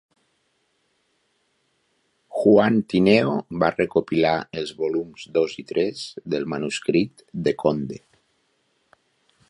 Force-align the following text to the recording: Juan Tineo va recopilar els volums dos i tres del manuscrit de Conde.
Juan 2.37 2.79
Tineo 2.93 3.35
va 3.65 3.69
recopilar 3.75 4.33
els 4.61 4.73
volums 4.81 5.29
dos 5.39 5.57
i 5.65 5.69
tres 5.73 6.03
del 6.35 6.49
manuscrit 6.55 7.25
de 7.49 7.59
Conde. 7.65 8.01